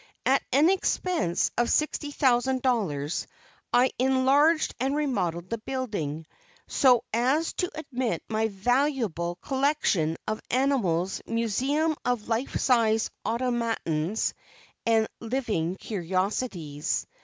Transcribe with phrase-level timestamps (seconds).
[0.25, 3.27] At an expense of $60,000
[3.71, 6.25] I enlarged and remodeled the building,
[6.65, 14.33] so as to admit my valuable collection of animals, museum of life size automatons,
[14.87, 17.05] and living curiosities.